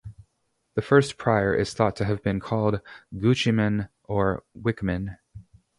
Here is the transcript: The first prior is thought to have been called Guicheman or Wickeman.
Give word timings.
The 0.73 0.81
first 0.81 1.15
prior 1.19 1.53
is 1.53 1.75
thought 1.75 1.95
to 1.97 2.05
have 2.05 2.23
been 2.23 2.39
called 2.39 2.81
Guicheman 3.19 3.89
or 4.05 4.43
Wickeman. 4.59 5.17